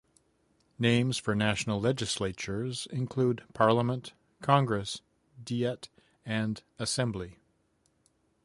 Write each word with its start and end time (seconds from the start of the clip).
Names 0.79 1.19
for 1.19 1.35
national 1.35 1.79
legislatures 1.79 2.87
include 2.89 3.43
"parliament", 3.53 4.13
"congress", 4.41 5.01
"diet" 5.43 5.89
and 6.25 6.63
"assembly". 6.79 7.37